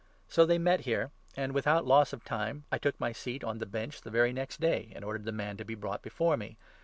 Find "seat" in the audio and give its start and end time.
3.11-3.43